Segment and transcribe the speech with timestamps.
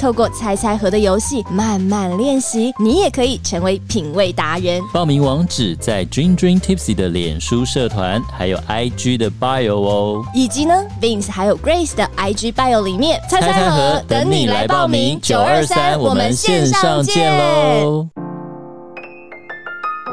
[0.00, 4.80] 透过猜猜盒的游戏慢慢练习，你也可以成为品味达人。
[4.92, 13.20] 报名网址在 Dream Dream Tipsy 的脸书社团，还有 IG 的 bio 哦，以及呢 Vince 还有 Grace 的 IG bio 里面。
[13.28, 18.06] 猜猜盒等你来报名，九二三我们线上见喽！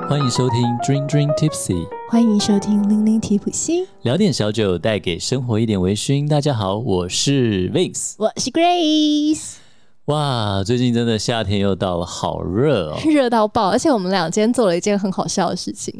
[0.10, 6.26] 欢迎收听 Dream Dream Tipsy，欢迎收听零零提普西，聊点小酒，带给生活一点微醺。
[6.26, 9.67] 大家好，我是 Vince，我是 Grace。
[10.08, 13.68] 哇，最近真的夏天又到了，好热哦， 热到爆！
[13.68, 15.94] 而且我们俩今天做了一件很好笑的事情。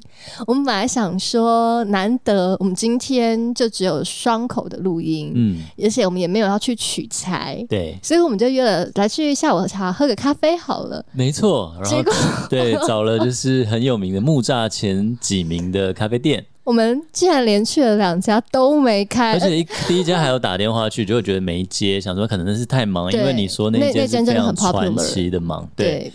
[0.46, 11.04] 我们本来想说，难得我们今天就只有双口的录音，嗯，而且我们也没有要去取材，对，所以我们就约了来去下午茶喝个咖啡好了。
[11.12, 12.14] 没错，然后结果
[12.50, 16.46] 对，找了就是很有名的木栅前几名的咖啡店。
[16.68, 26.12] 我们竟然连去了两家都没开，而且一第一家还有打电话去，就会觉得没接，想说可能那是太忙，因为你说那间是非常传奇的忙，对，对。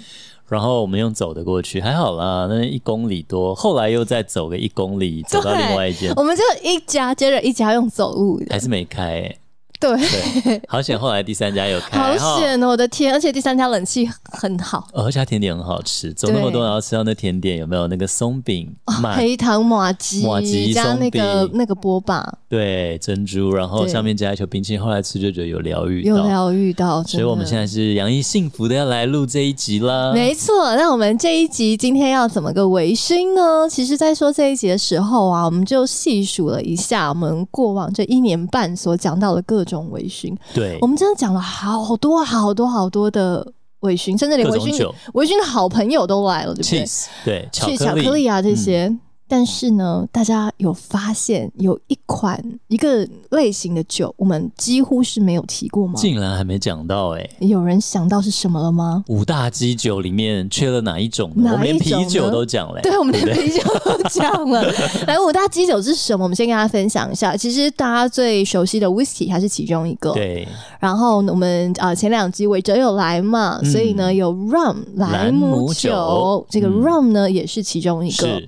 [0.50, 9.38] 然后我们用走的过去，还好啦，那一公里多，后来又再走个一公里，走到另外一间，我们就一家接着一家用走路，还是没开、欸。
[9.82, 10.96] 对，对，好险！
[10.96, 12.68] 后来第三家有开，好险哦！
[12.68, 16.12] 我的天，而且第三家冷气很好，而且甜点很好吃。
[16.12, 24.80] 走那么多，然后吃到那甜点，有没有那个松饼、哦、黑糖麻糬、麻糬加那个那个波霸，对，珍珠，然后上面加一球冰淇淋。
[24.80, 27.02] 后来吃就觉得有疗愈，有疗愈到。
[27.02, 30.12] 所以我们现在是洋溢幸福的要来录这一集啦。
[30.12, 33.68] 没错，那我们这一集今天要怎么个维新呢？
[33.68, 40.36] 其实，在说这一集的时候啊，我们就细数了一下我们过往这一年半所讲到的各种微醺。
[40.54, 48.86] 对，我们真的讲了好多好多好多的微醺，甚至连微醺微醺的好朋友都来了，对不对？Cheese, 对，巧克力，巧克力啊这些。
[48.86, 49.00] 嗯
[49.32, 52.38] 但是呢，大家有发现有一款
[52.68, 55.94] 一个类型的酒，我们几乎是没有提过吗？
[55.96, 57.46] 竟然还没讲到哎、欸！
[57.46, 59.02] 有人想到是什么了吗？
[59.08, 61.56] 五大基酒里面缺了哪一种呢？
[61.56, 61.80] 哪一种呢？
[61.80, 64.70] 我们连啤酒都讲了、欸，对，我们连啤酒都讲了。
[65.08, 66.26] 来，五大基酒是什么？
[66.26, 67.34] 我们先跟大家分享一下。
[67.34, 70.12] 其实大家最熟悉的 Whisky 还是其中一个。
[70.12, 70.46] 对。
[70.78, 78.42] 然后我们啊、呃，前两集韦哲有来嘛、嗯，所以呢有 Rum 莱姆酒，这个 Rum 呢、嗯、也是其中一个。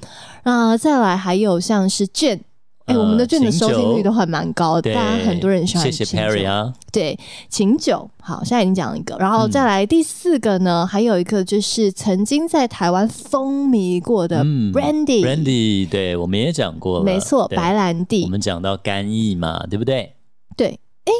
[0.44, 2.40] 啊、呃，再来还有像是 Gin，
[2.84, 5.90] 哎、欸，我们的 Gin 的收听率都还蛮高的，大家很多人喜欢。
[5.90, 6.72] 谢谢 Perry 啊。
[6.92, 7.18] 对，
[7.48, 18.24] 琴酒，好，现在已经讲了一个，然后再来第四个呢，嗯、还有一个就是曾经在台湾风靡过的 Brandy，Brandy，、嗯、Brandy，对，我们也讲过了，没错，白兰地。
[18.24, 20.14] 我们讲到干邑嘛，对不对？
[20.56, 21.12] 对，哎，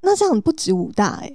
[0.00, 1.32] 那这样不止五大哎。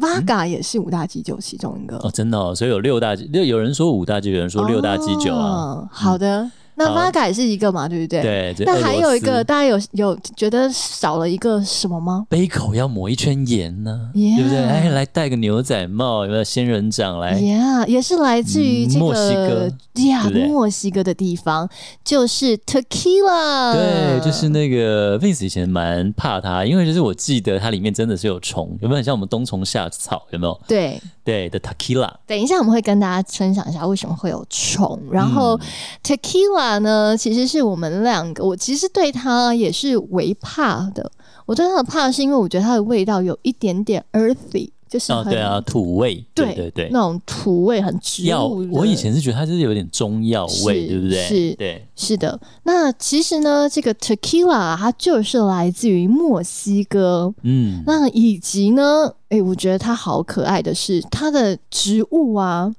[0.00, 5.44] Vaga 也是五大基酒其中一个哦，真的哦，所以有六大有，有人说五大基，有人说六大基酒啊。
[5.44, 6.42] 哦、好的。
[6.42, 8.22] 嗯那 Vaga 也是一个嘛，对不对？
[8.22, 8.54] 对。
[8.64, 12.24] 那还有一个，大家有有觉得少了一个什么吗？
[12.28, 14.36] 杯口要抹一圈盐呢、啊，yeah.
[14.36, 14.58] 对不对？
[14.64, 19.68] 哎，来戴个牛仔帽，有没有仙人掌来？Yeah，也是来自于这个、嗯、墨西哥
[20.04, 21.68] 呀，yeah, 墨西哥的地方
[22.04, 23.72] 就是 Tequila。
[23.72, 30.22] 对，就是那个 Vince 以前蛮怕它，因为就是我记得它里面真的是有虫，有没有很像我们冬虫夏草？
[30.30, 30.60] 有没有？
[30.68, 32.12] 对对的 Tequila。
[32.24, 35.58] 等一下我们会跟大家分享一下为什么会有虫，然后
[36.04, 36.67] Tequila。
[36.76, 41.10] 呢，其实是我们两个，我其实对他也是为怕的。
[41.46, 48.68] 我对他的怕是因为我觉得它的味道有一点点 earthy，就是哦，对啊，土味，对对对，那种土味很植物。
[48.70, 51.26] 我以前是觉得它就是有点中药味，对不对？
[51.26, 52.38] 是，对，是的。
[52.64, 62.70] 那其实呢，这个 tequila 它就是来自于墨西哥，嗯，那以及呢，哎，我觉得它好可爱的是它的植物啊。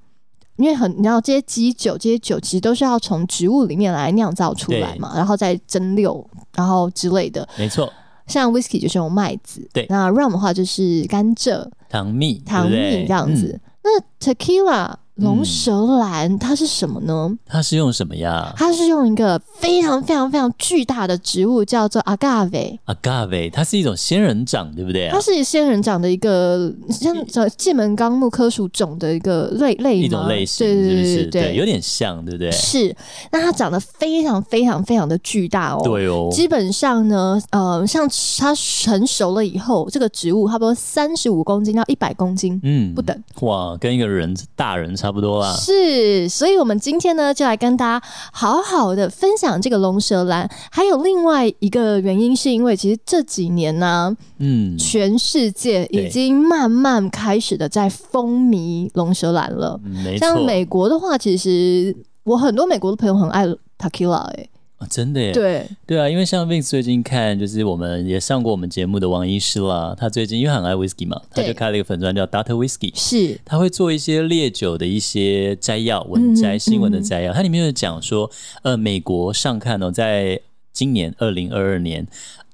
[0.59, 6.23] 因为很，你知道这些基酒，这些酒其实都是要从植物里面来酿造出来嘛，然后再蒸馏，
[6.53, 7.47] 然后之类的。
[7.57, 7.91] 没错，
[8.27, 13.57] 像 whisky 就是用麦子，对，那 rum 的话就是甘蔗、糖蜜、糖蜜这样子。
[13.57, 17.37] 嗯、那 tequila 龙舌兰它是什么呢？
[17.45, 18.53] 它是用什么呀？
[18.55, 22.79] 它是用一个非常非常非常巨大的植物，叫做 agave。
[22.85, 25.11] agave 它是一种仙人掌，对不对啊？
[25.13, 27.13] 它是仙人掌的一个像
[27.57, 31.25] 界门纲目科属种的一个类类一种类型，是不是？
[31.25, 32.49] 对，有点像，对不对？
[32.51, 32.95] 是。
[33.31, 35.81] 那它长得非常非常非常的巨大哦。
[35.83, 36.29] 对哦。
[36.31, 43.23] 基本上呢，呃，像它成熟了以后，这个植物差不多三十五公斤到一百公斤，嗯，不等。
[43.41, 45.08] 哇，跟一个人大人差。
[45.09, 50.47] 差不多啦，是，所以，我们今天呢，就来跟大家好好的分享这个龙舌兰。
[50.69, 59.79] 还有另外一个原因，是因为其实这几年呢、啊，嗯，全世界已经慢慢开始的在风靡龙舌兰了。
[59.83, 63.47] 没错，像美国的话，其实我很多美国的朋友很爱
[63.79, 64.49] Takila 哎、欸。
[64.79, 65.31] 啊、哦，真的耶！
[65.33, 72.53] 对对啊，因为像 Vince 最近看，就是我们也上过我们节目的王医师啦，他最近因为很爱 Whisky 嘛，他就开了一个粉专叫 Dr.
[72.53, 78.31] Whisky，是，他会做一些烈酒的一些摘要、文摘、嗯、新闻的摘要，它里面有讲说，
[78.63, 80.39] 呃，美国上看哦，在
[80.71, 82.07] 今年二零二二年。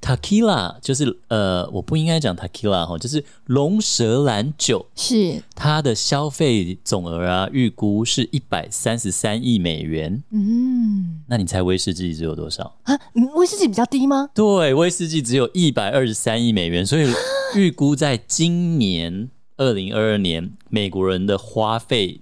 [0.05, 10.21] Tequila 就是呃，我不应该讲 Tequila 哈，就是龙舌兰酒，是它的消费总额啊，预估是一百三十三亿美元。
[10.29, 12.95] 嗯，那你猜威士忌只有多少啊？
[13.33, 14.29] 威士忌比较低吗？
[14.35, 17.11] 对，威士忌只有一百二十三亿美元，所以
[17.57, 22.21] 预估在今年二零二二年，美国人的花费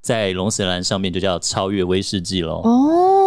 [0.00, 2.60] 在龙舌兰上面就叫超越威士忌喽。
[2.62, 3.25] 哦。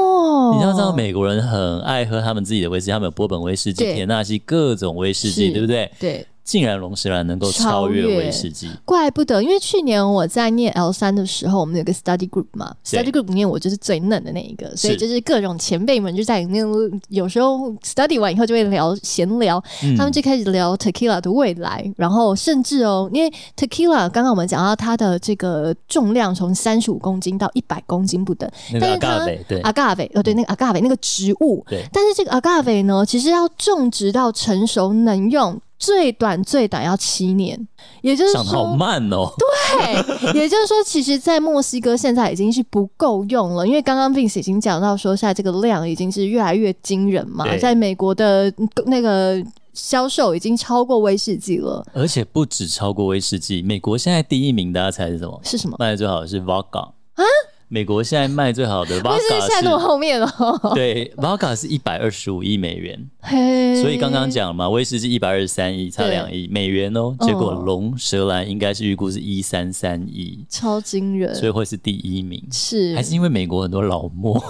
[0.56, 5.92] 你要知道，美国人很爱喝他们自己的威士忌，他们有波本威士忌、田纳西各种威士忌，对不对？
[6.00, 6.26] 对。
[6.50, 9.40] 竟然龙舌兰能够超越威士忌，怪不得！
[9.44, 16.66] 因为去年我在念 L 三的时候，我们有个 study group 嘛，study group 里面我就是最嫩的那一个，所以就是各种前辈们就在里面，
[17.10, 29.62] 有时候 study 完以后就会聊闲聊，嗯，他们就开始聊 tequila 的未来，然后甚至哦，因为 tequila 刚刚我们讲到它的这个重量从三十五公斤到一百公斤不等，那个 agave 对。
[29.62, 35.62] agave 哦对，那个 agave 那个植物，对，但是这个 agave 呢，其实要种植到成熟能用。
[35.80, 37.58] 最短最短要七年，
[38.02, 39.32] 也就是说好慢哦。
[39.38, 47.46] 对，也就是说，其实，在墨西哥现在已经是不够用了，因为刚刚 Vince 已经讲到说，现在这个量已经是越来越惊人嘛。
[47.58, 48.54] 在美国的
[48.88, 49.42] 那个
[49.74, 55.40] 销售已经超过威士忌了，而且不止超过威士忌，美国现在第一名，大家猜是什么？
[55.46, 55.78] 是什么？
[55.80, 57.24] 卖的最好的是 Vodka 啊。
[57.72, 60.60] 美国现在卖最好的 Vodka 是现在那么后面哦。
[60.74, 63.00] 对，Vodka 是一百二十五亿美元。
[63.22, 67.16] 嘿，所以刚刚讲了嘛，威士忌一百二十三亿，差两亿美元哦。
[67.20, 72.42] 结果龙舌兰应该是预估是一三三亿，超惊人，所以会是第一名。
[72.52, 74.42] 是，还是因为美国很多老墨？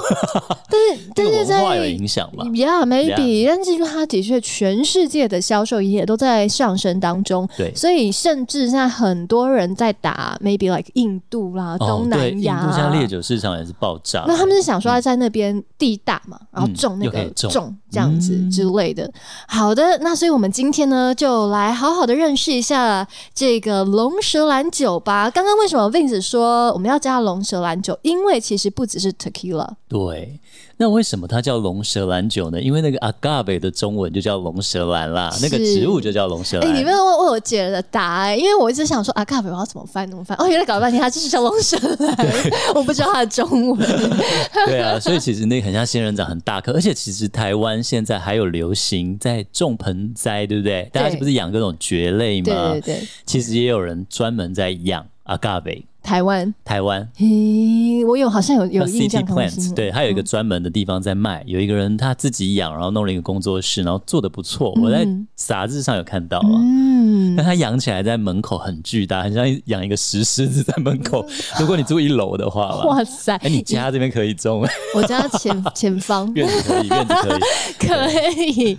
[0.70, 7.50] 但是但是文化有影响吧？Yeah，maybe，但是因为它的确全世界的销售也都在上升当中。
[7.58, 12.70] 对，所以甚至现在很多人在打，maybe like 印度啦、东南亚。
[13.10, 19.04] 酒市场也是爆炸，那他们是想说在那边地大嘛，嗯、然后种那个种，种这样子之类的。
[19.06, 19.14] 嗯、
[19.48, 25.30] 好的，那所以我们今天呢，就来好好的认识一下这个龙舌兰酒吧。
[25.30, 27.98] 刚刚为什么 Vince 说我们要加龙舌兰酒？
[28.04, 30.40] 因为其实不只是 Tequila，对。
[30.82, 32.62] 那为什么它叫龙舌兰酒呢？
[32.62, 36.70] 因为那个 agave 的中文就叫龙舌兰啦，那个植物就叫龙舌兰。
[36.70, 40.38] 哎、欸，你没有问我解的答案，因为我一直想说 agave 我要怎么翻怎么翻。
[40.40, 42.18] 哦，原来搞了半天它就是叫龙舌兰，
[42.74, 43.78] 我不知道它的中文。
[44.68, 50.90] 对啊，所以其实那个很像仙人掌，很大颗，而且其实台湾现在还有流行在种盆栽，对不对？
[50.94, 52.72] 大家是不是养各种蕨类嘛？
[52.72, 55.84] 对对对，其实也有人专门在养 agave。
[56.02, 59.22] 台湾，台湾，嘿，我有好像有有印象。
[59.22, 66.50] City Plants，对，还有一个专门的地方在卖，嗯、有一个人他自己养，然后弄了一个工作室，然后做的不错，嗯、我在杂志上有看到啊。
[66.58, 71.24] 嗯，但他养起来在门口很巨大，很像养一个石狮子在门口。
[71.28, 74.66] 嗯、 如果你住一楼的话，哇塞，哎，你家这边可以种？
[74.96, 77.14] 我家前前方 院子可以，院子
[77.78, 78.78] 可以， 可以。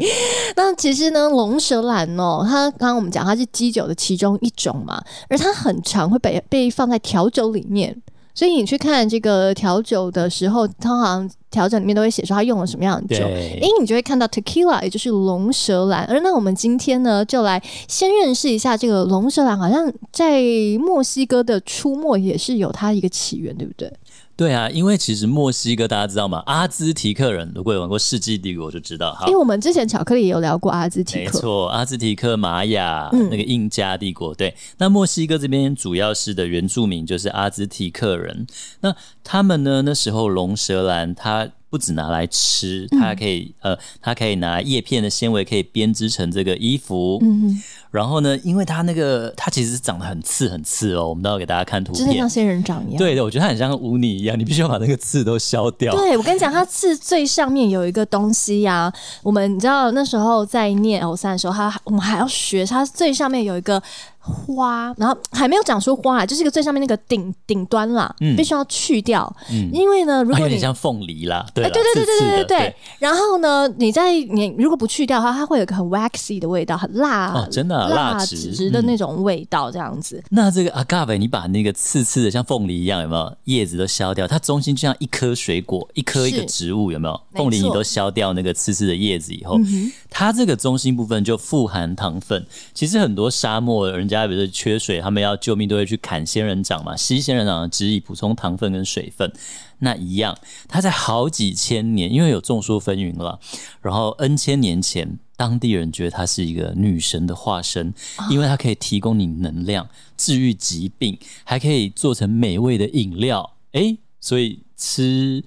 [0.56, 7.30] 那其实呢，龙舌兰哦，它刚刚我们讲它是基酒的其中一种嘛，而它很常会被被放在调。
[7.30, 7.96] 酒里面，
[8.34, 16.04] 所以你去看这个调酒的时候，通常调酒里面都会写说他用了什么样的酒，诶，你就会看到 tequila，也就是龙舌兰。
[16.06, 20.42] 而那我们今天呢，就来先认识一下这个龙舌兰，好像在
[20.80, 23.92] 墨西哥的出没也是有它一个起源，对不对？
[24.40, 26.42] 对啊，因为其实墨西哥大家知道吗？
[26.46, 29.14] 阿兹提克人如果有玩过《世纪帝国》就知道。
[29.26, 34.34] 因为我们之前巧克力也有聊过阿兹提克，没错，阿兹提克、玛雅、嗯、那个印加帝国。
[34.34, 38.46] 对，那墨西哥这边主要是的原住民就是阿兹提克人。
[38.80, 47.18] 那他们呢，那时候龙舌兰它不止拿来吃，它还可以、嗯、呃，它可以拿叶片的纤维可以编织成这个衣服。
[47.22, 52.98] 嗯然后呢，因为它那个它其实是长得很刺很刺哦，我们待会给大家看图片，就像仙人掌一样。
[52.98, 55.92] 对的，我觉得它很像污泥一样，你必须要把那个刺都削掉。
[55.96, 63.82] 对，我跟你讲，它刺最上面有一个东西呀、啊，我们你知道那时候在念 L 三的时候，它我们还要学，它最上面有一个。
[64.20, 72.74] 花，然后还没有讲出花来，就是一个最上面那个顶顶端啦，嗯、必须要去掉，嗯、因为呢，如果你、啊、有点像凤梨啦，对、欸，对对对对对对对。
[72.98, 80.16] 然后呢，你在你如果不去掉的话，它会有一个很 waxy 的味道，很辣，哦、真的、啊、蜡质的那种味道，这样子。
[80.16, 84.28] 嗯、那这个 agave，你把那个刺刺的像凤梨一样，有没有叶子都削掉？
[84.28, 87.20] 它中心就像一颗水果，一颗一个植物，有没有？
[87.32, 92.46] 凤梨你都削掉那个刺刺的叶子以后，嗯、它这个中心部分就富含糖分。
[92.74, 99.32] 其实很多沙漠人家比如说缺水，他们要救命都会去砍仙人掌嘛，吸仙人掌的汁液补充糖分跟水分。
[99.78, 100.36] 那一样，
[100.68, 103.38] 它在好几千年，因为有众说纷纭了，
[103.80, 107.94] 然后 N 千年前，当地人觉得它是一个女神的化身，
[108.28, 113.54] 因为它可以提供你能量、治愈疾病，还可以做成美味的饮料。
[113.72, 115.44] 诶，所以吃。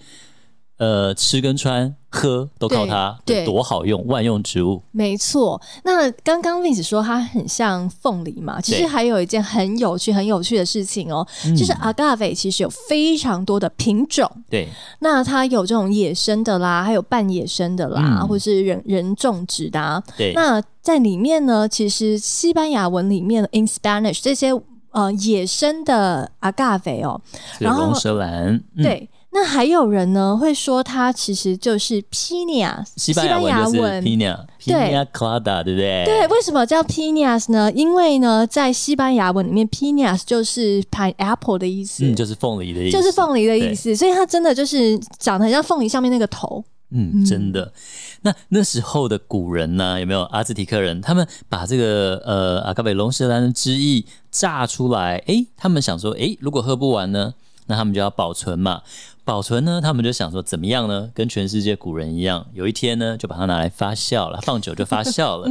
[0.77, 4.79] 呃，吃跟穿喝都靠它，对，多好用，万用植物。
[4.91, 5.59] 没错。
[5.83, 11.27] 那刚刚 Vince 说它很像凤梨嘛，其实还有一件很有趣、很有趣的事情哦，
[11.57, 14.29] 就是 Agave 其实有非常多的品种。
[14.47, 14.69] 对。
[14.99, 20.03] 那它有这种野生的啦，还有半野生的啦，嗯、或是人人种植的、啊。
[20.15, 20.33] 对。
[20.33, 24.51] 那在里面呢，其实西班牙文里面 in Spanish 这些
[24.91, 27.19] 呃野生的 Agave 哦，
[27.57, 29.09] 然后龙舌兰，嗯、对。
[29.33, 36.05] 那还有人呢，会说它其实就是 Piña，西班牙文 Piña，Piña Colada，对不对？
[36.05, 37.71] 对，为什么叫 Piñas 呢？
[37.71, 46.63] 因为呢，在西班牙文里面，Piñas 就是 pineapple 的意思，嗯，就是凤梨的意思，就是凤梨的意思，所以它真的就是长得很像凤梨上面那个头。
[46.95, 47.73] 嗯，真的。
[48.21, 51.01] 那那时候的古人呢，有没有阿兹提克人？
[51.01, 57.33] 他们把这个呃阿卡贝龙舌兰的汁液榨出来，诶，他们想说，诶，如果喝不完呢，
[57.67, 58.81] 那他们就要保存嘛。
[59.25, 61.09] 保存呢，他们就想说怎么样呢？
[61.13, 65.49] 跟全世界古人一样，有一天呢，就把它拿来发酵了，放久就发酵了。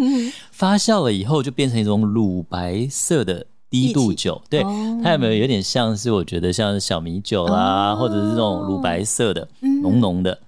[0.51, 4.43] 发酵了以后，就变成一种乳白色的低度酒。
[4.51, 9.49] 对，哦、它有没有有点像是我觉得像是小米酒啦，哦、或者是这种乳白色的
[9.83, 10.39] 浓浓的。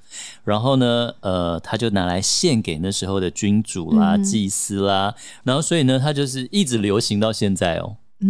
[0.44, 5.14] 然后呢，呃，他就拿来献给那时候的君主啦、祭司啦。
[5.44, 7.96] 然后所以呢，它就是一直流行到现在哦。
[8.20, 8.28] 嗯，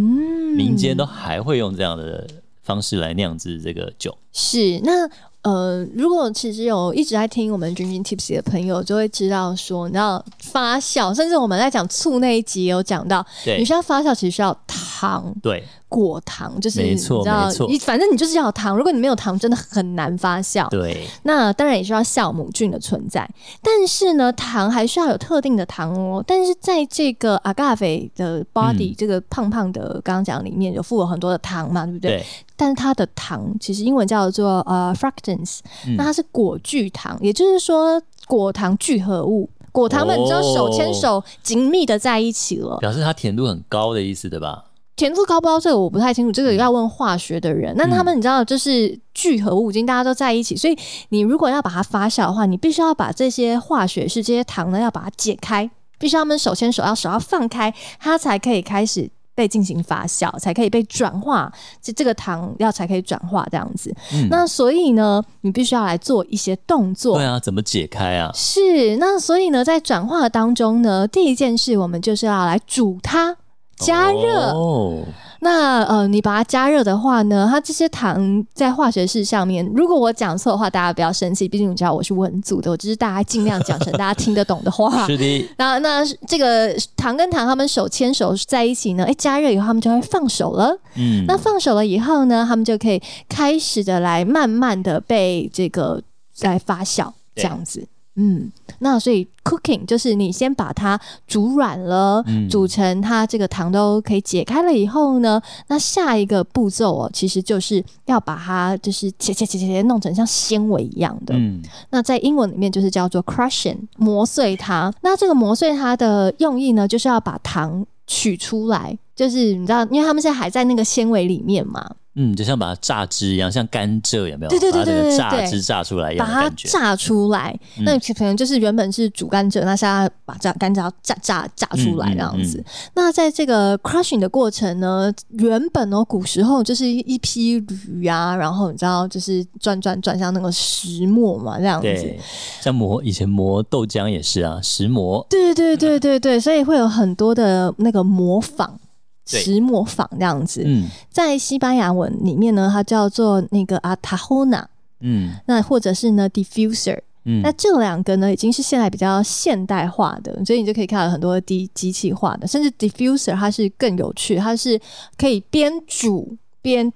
[0.57, 2.25] 民间都还会用这样的。
[2.65, 4.19] 方式来酿制这个酒。
[4.35, 5.09] 是那
[5.41, 13.25] 呃，如果其实有一直在听我们 Drinking Tipsy 的朋友，就会知道说，你知道发酵，甚至我们在讲醋那一集有讲到，
[13.59, 15.65] 你需要发酵，其实需要糖，对。
[15.87, 18.77] 果糖就是没错，没错，你反正你就是要糖。
[18.77, 20.69] 如果你没有糖，真的很难发酵。
[20.69, 23.29] 对，那当然也需要酵母菌的存在。
[23.63, 26.25] 但是呢，糖还需要有特定的糖哦。
[26.27, 32.11] 但是在这个 agave 的 body、嗯、这个胖胖的刚刚讲里面有附有很多的糖嘛，对不对？
[32.17, 32.27] 对，
[32.57, 39.49] 但是它的糖其实英文叫做呃 fructans，、嗯那它是果聚糖，也就是说果糖聚合物。
[39.73, 44.67] 果糖们，你知道手牵手紧密的在一起了，表示它甜度很高的意思，对吧？
[44.95, 45.59] 甜度高不高？
[45.59, 47.75] 这个我不太清楚，这个要问化学的人。
[47.77, 50.79] 那、嗯、他们你知道，就是聚合物已经大家都在一起，所以
[51.09, 61.53] 你如果要把它发酵的话，你必须要把这些化学式这些糖呢，要把它解开，必须要他们手牵手，要手要放开，它才可以开始被进行发酵，才可以被转化。
[61.83, 63.95] 这这个糖要才可以转化这样子。
[64.13, 67.17] 嗯、那所以呢，你必须要来做一些动作。
[67.17, 68.31] 对啊，怎么解开啊？
[68.35, 73.37] 是那所以呢，在转化当中呢，第一件事我们就是要来煮它。
[73.77, 75.05] 加热，oh.
[75.41, 85.07] 那呃，你把它加热的话呢，它这些糖在化学式上面，如果我讲错的话，大家不要生气，毕竟你知道我是文组的，我只是大家尽量讲成大家听得懂的话。
[85.07, 85.49] 是的。
[85.59, 90.79] 那那这个糖跟糖，他们手牵手在一起呢，哎，加热以后，他们就会放手了。
[90.97, 91.27] 嗯。
[91.27, 96.01] 那放手了以后呢，他们就可以开始的来慢慢的被这个
[96.41, 97.87] 来发酵，这样子。
[98.17, 111.35] 嗯，那所以 cooking 就是你先把它煮软了，嗯、煮成它这个糖都可以解开了以后呢，那下一个步骤哦，其实就是要把它就是切切切切切弄成像纤维一样的。
[111.37, 114.93] 嗯，那在英文里面就是叫做 crushing 磨碎它。
[115.03, 121.91] 那这个磨碎它的用意呢，就是要把糖取出来，就是你知道，因为他们现在还在那个纤维里面嘛。
[122.17, 124.51] 嗯，就像把它榨汁一样，像甘蔗有没有？
[124.51, 127.59] 对对对对对，榨汁榨出来一样，把它榨出来。
[127.79, 132.59] 嗯、那可能就是原本是煮甘蔗，那现在把榨甘蔗要榨榨榨出来这样子。
[132.59, 142.15] 嗯嗯嗯、那在这个 crushing 的过程呢，原本哦，古时候就是一批驴啊，然后你知道，就是转转转向那个石磨嘛，这样子。
[142.61, 145.27] 像磨以前磨豆浆也是啊，石磨。
[145.29, 148.79] 对对对对对，所以会有很多的那个磨坊。
[149.27, 154.69] 石磨坊这样子，嗯，在西班牙文里面呢，它叫做那个阿塔霍纳，
[155.01, 164.79] 嗯，那或者是呢 diffuser，嗯，那这两个呢已经是现在比较现代化的，所以你就可以看到很多机机器化的，甚至 diffuser 它是更有趣，它是
[165.17, 166.93] 可以边煮边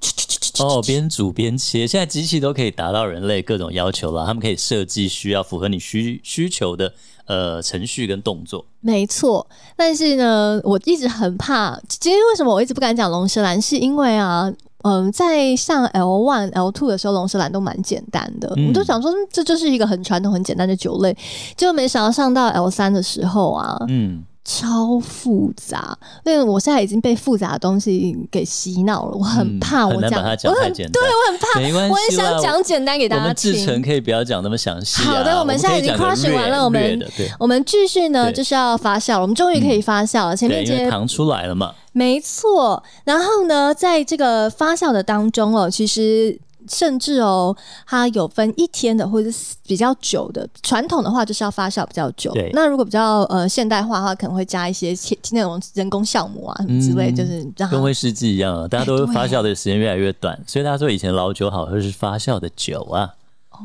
[0.59, 6.93] 哦边煮边切，现在机器都可以达到人类各种要求了，他们可以设计需要符合你需需求的。
[7.29, 11.79] 呃，程序跟动作没错，但是呢，我一直很怕。
[11.89, 14.51] 其实为什么我一直不敢讲龙舌兰，是因为啊，
[14.83, 21.17] 嗯、呃，在上 L one、L two 的时候，龙舌兰都蛮简单的，嗯、我都想说这就是一个很传统、很简单的酒类，
[21.57, 24.25] 结果没想到上到 L 三的时候啊，嗯。
[24.51, 33.53] 超复杂，因为我现在已经被复杂的东西给洗脑了，我很怕我讲，嗯、我很对我很怕，我很想讲简单给大家听。
[33.53, 35.05] 我们制成可以不要讲那么详细、啊。
[35.05, 37.07] 好的，我们现在已经 crushing 完了，我们
[37.39, 40.35] 我们继续呢，就是要发酵了，我们终于可以发酵了。
[40.35, 41.75] 前面这些糖出来了嘛？
[41.93, 42.83] 没错。
[43.05, 46.41] 然后呢，在这个发酵的当中哦，其实。
[46.69, 47.57] 甚至哦，
[47.87, 50.49] 它有分一天的或者是比较久的。
[50.63, 52.33] 传统的话就是要发酵比较久。
[52.33, 52.51] 对。
[52.53, 54.95] 那如果比较呃现代化的话，可能会加一些
[55.33, 60.39] 那种人工酵母啊什么之类，就是跟威士忌一样啊，大家都会发酵的时间越来越短。
[60.47, 63.15] 所以大家说以前老酒好喝是发酵的酒啊。
[63.51, 63.59] 哦。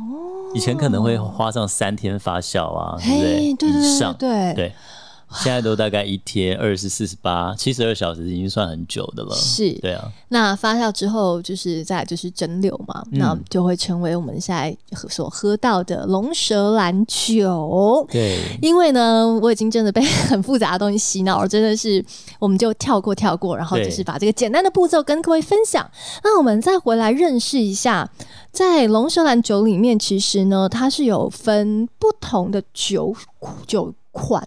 [0.54, 3.54] 以前可能会花上三天发酵啊，对不对？
[3.56, 4.54] 对以上对。
[4.54, 4.74] 对。
[5.42, 10.12] 现在都大概一天二十四十八七十二小时已经算很久的了，是，对啊。
[10.30, 14.76] 那发酵之后就是再就是蒸馏嘛，嗯、那就会成为我们现在
[15.10, 18.06] 所喝到的龙舌兰酒。
[18.12, 22.04] 对，因为呢，我已经真的被很复杂的东西洗脑了，真的是，
[22.40, 25.90] 我们就跳过跳过，然后就是把这个简单的步骤跟各位分享。
[26.24, 28.10] 那我们再回来认识一下，
[28.52, 33.16] 在龙舌兰酒里面，其实呢，它是有分不同的酒
[33.66, 33.94] 酒。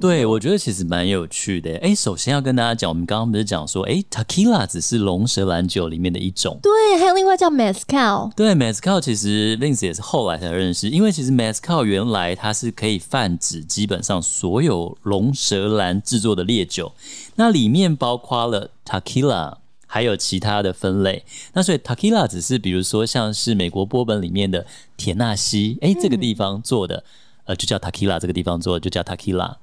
[0.00, 1.76] 对，我觉得其实蛮有趣的。
[1.78, 6.56] 哎，首先要跟大家讲，我们刚刚不是讲说，哎，Tequila 只是龙舌兰酒里面的一种。
[6.62, 6.70] 对，
[7.00, 8.32] 还有另外叫 Mezcal。
[8.34, 16.92] 对，Mezcal 其实 Vince 也是后来才认识，因为其实 Mezcal 原来它是可以泛指基本上所有龙舌兰制作的烈酒，
[17.34, 19.56] 那里面包括了 Tequila，
[19.88, 21.24] 还有其他的分类。
[21.54, 24.64] 那所以 Tequila 只是比如说像是美国波本里面的
[24.96, 26.98] 田纳西，哎，这个地方做的。
[26.98, 27.04] 嗯
[27.46, 29.54] 呃，就叫 Tequila 这个地方做，就叫 Tequila。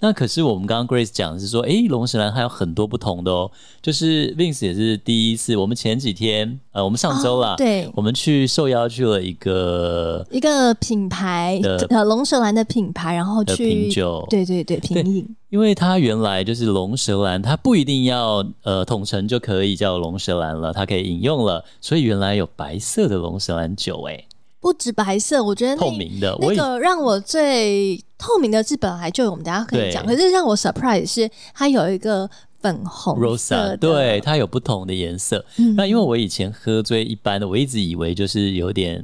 [0.00, 3.50] 那可是我们刚刚 Grace 讲的是说，诶，龙舌兰还有很多不同的哦。
[3.80, 15.36] 就是 Vince 也是第一次，我们前几天，呃，我们上周啦，哦，对，我们去受邀去了一个一个品牌的呃龙舌兰的品牌，然后去品酒，对对对，品饮。
[15.48, 24.26] 因为它原来就是龙舌兰，它不一定要呃统称就可以叫龙舌兰了，它可以饮用了，所以原来有白色的龙舌兰酒，诶。
[24.60, 30.04] 不止白色，我觉得透明的那个让我最透明的是本来就有，我们等下可以讲。
[30.04, 32.28] 可是让我 surprise 是它有一个
[32.60, 35.42] 粉红色，对，它有不同的颜色。
[35.56, 39.02] 嗯、那因为我以前喝最一般的，我一直以为就是有点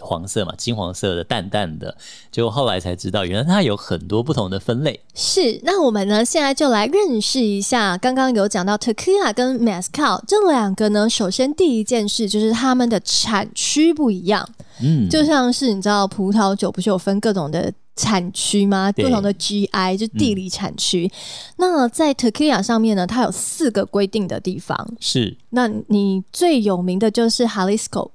[0.00, 1.96] 黄色嘛，金黄色的淡淡的，
[2.30, 5.00] 结果后来才知道，原来它有很多不同的分类。
[5.14, 14.48] 是，那我们呢现在就来认识一下，刚刚有讲到 Tequila 跟 Mezcal 这两个呢，首先第一件事就是它们的产区不一样。
[14.80, 18.92] 嗯，就像是你知道葡萄酒不是有分各种的产区吗？
[18.92, 21.06] 不同的 GI 就地理产区。
[21.06, 21.10] 嗯、
[21.56, 24.94] 那在 Tequila 上面呢，它有四个规定的地方。
[25.00, 28.10] 是，那你最有名的就是 Jalisco。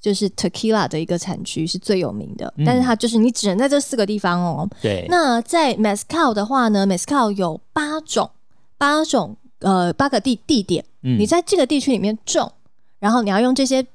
[0.00, 4.68] 就是 Tequila 的一个产区是最有名的，嗯、但是它就是你只能在这四个地方哦。
[4.80, 5.06] 对。
[5.08, 8.30] 那在 Mezcal 的话呢，Mezcal 有八种，
[8.78, 12.50] 八种呃八个地地点，嗯、你在这个地区里面种，
[12.98, 13.86] 然后你要用这些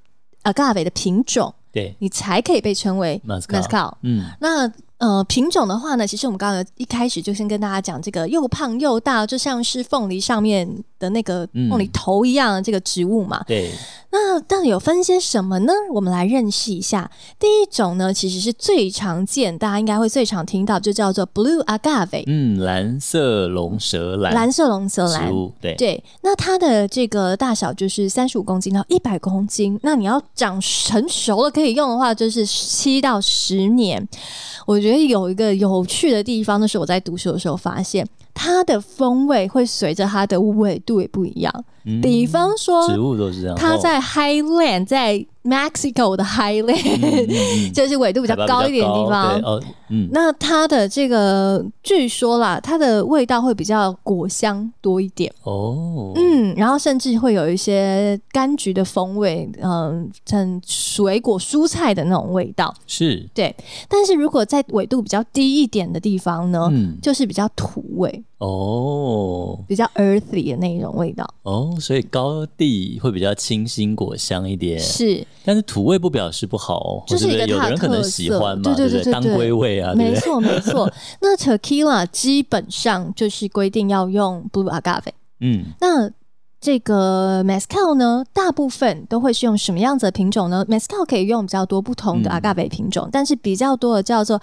[0.43, 3.93] Agave 的品种，对，你才可以被称为 Mezcal。
[4.03, 4.71] 嗯，那。
[4.97, 10.65] 呃，品种的话呢，其实我们刚刚一开始就先跟大家讲，这个又胖又大，就像是凤梨上面
[11.05, 13.37] 的那个梦里头一样的这个植物嘛。
[13.41, 13.71] 嗯、对。
[14.11, 15.73] 那到底有分些什么呢？
[15.93, 17.11] 我们来认识一下。
[17.37, 22.23] 第一种呢，其实是最常见，大家应该会最常听到，就叫做 Blue Agave。
[22.25, 24.33] 嗯，蓝色龙舌兰。
[24.33, 25.29] 蓝色龙舌兰。
[25.59, 26.01] 对对。
[26.21, 29.77] 那它的这个大小就是三十五公斤到一百公斤。
[29.83, 34.07] 那你要长成熟了可以用的话，就是七到十年。
[34.65, 41.65] 我觉得有一个有趣的地方，就是我在读书的时候发现，它的风味会随着它的纬度也不一样。
[41.85, 43.55] 嗯、比方说，植物都是这样。
[43.55, 49.39] 它在 Highland，在 Mexico 的 Highland，、嗯、 就是纬度比较高一点的地方。
[49.41, 50.09] 哦，嗯。
[50.11, 55.31] 那它的这个，据说啦，它的味道会比较果香多一点。
[55.43, 56.13] 哦。
[56.15, 62.73] 嗯，然后甚至会有一些柑橘的风味，嗯，很水果蔬菜的那种味道。
[62.87, 63.29] 是。
[63.35, 63.55] 对。
[63.87, 68.23] 但是如果在纬度比较低一点的地方呢，嗯，就是比较土味。
[68.39, 69.59] 哦。
[69.67, 71.23] 比较 earthy 的那一种味道。
[71.43, 71.74] 哦。
[71.79, 80.91] 所以高地会比较清新果香一点，是，但是土味不表示不好哦，就是一个有的人可能喜欢嘛，对对对，对，对，对，当归味啊，没错没错。
[81.21, 86.09] 那 Tequila 基本上就是规定要用 Blue Agave，嗯，那
[86.59, 94.41] 这个 Mezcal 呢，大部分都会是用什么样子的品种呢？Mezcal 可以用比较多不同的 Agave 品种，嗯，但是比较多的叫做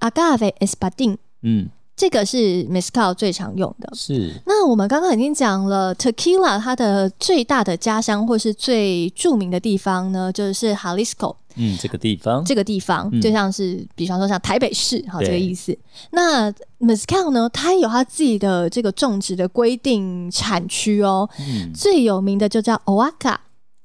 [0.00, 1.68] Agave espadin 嗯。
[1.94, 3.88] 这个是 Mezcal 最常用的。
[3.94, 4.32] 是。
[4.46, 11.36] 那我们刚刚已经讲了 Tequila 它的最大的家乡或是最著名的地方呢，就是 Jalisco。
[11.56, 12.42] 嗯，这个地方。
[12.44, 15.76] 这个地方、嗯、就像是，比方说像台北市，哈，这个意思。
[16.12, 16.50] 那
[16.80, 21.28] Mezcal 呢，它有它自己的这个种植的规定产区哦。
[21.38, 21.70] 嗯。
[21.74, 23.36] 最有名的就叫 Oaxaca。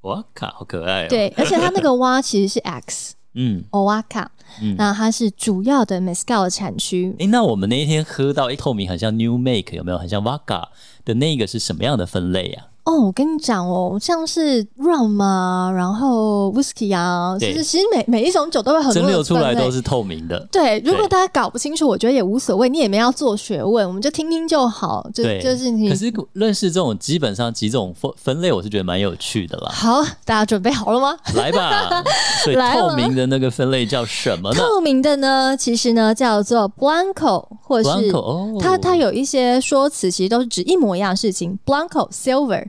[0.02, 1.08] Oaxaca 好可爱哦。
[1.10, 3.16] 对，而且它那个 蛙其实是 X。
[3.34, 4.28] 嗯，Oaxaca。
[4.62, 7.16] 嗯，那它是主要的 Mescal 的产区。
[7.20, 9.98] 诶，那我们那一天喝到一透明，很像 New Make，有没有？
[9.98, 10.66] 很像 Vodka
[11.06, 12.68] 的那个是什么样的分类啊？
[12.88, 20.40] 哦，我跟你讲哦，像是 rum 啊，然后 whisky 啊，其实其实每每一种酒都会很多蒸馏出来都是透明的。
[20.50, 25.06] 对，如果大家搞不清楚，我觉得也无所谓，你也没要做学问，我们就听听就好。
[25.14, 25.90] 就就是你。
[25.90, 29.70] 可是认识这种基本上几种分分类，我是觉得蛮有趣的啦。
[29.70, 31.18] 好，大家准备好了吗？
[31.36, 32.02] 来吧。
[32.46, 34.56] 所以透明的那个分类叫什么呢？
[34.58, 42.66] 透明的呢，其实呢叫做 blanco，或者是 Blanco，它它有一些说辞，其实都是指一模一样的事情，blanco silver。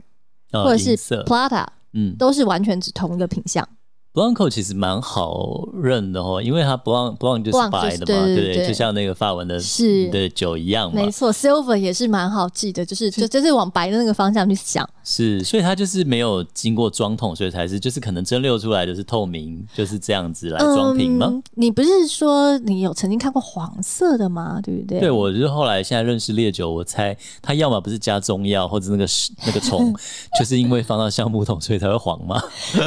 [0.51, 3.67] 或者是 Plata，嗯，都是完全指同一个品项。
[4.13, 11.01] Blanco 其实蛮好认的哦，因为它 Blanc Blanc 就是白的嘛，对对对，就像那个法文的是的酒一样嘛。
[11.01, 14.87] 没错，Silver 也是蛮好记的，就是就就是往白的那个方向去想。
[15.03, 21.27] 是，所以它就是没有经过装桶，所以才是就是可能蒸馏出来的是透明，就是这样子来装瓶吗？
[21.29, 24.59] 嗯，你不是说你有曾经看过黄色的吗？
[24.61, 24.99] 对不对？
[24.99, 29.05] 对，我就是后来现在认识烈酒，我猜它要么不是加中药，或者那个
[29.45, 29.93] 那个虫，
[30.39, 32.41] 就是因为放到橡木桶，所以才会黄嘛？